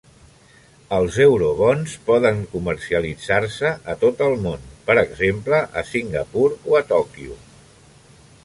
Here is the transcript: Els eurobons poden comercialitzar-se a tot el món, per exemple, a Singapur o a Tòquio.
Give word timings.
Els 0.99 1.17
eurobons 1.25 1.91
poden 2.07 2.41
comercialitzar-se 2.55 3.75
a 3.95 3.97
tot 4.07 4.25
el 4.31 4.35
món, 4.49 4.67
per 4.91 4.97
exemple, 5.05 5.63
a 5.83 5.87
Singapur 5.95 6.49
o 6.73 6.79
a 6.81 6.85
Tòquio. 6.95 7.39